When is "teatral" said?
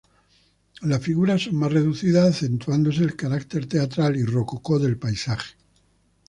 3.67-4.15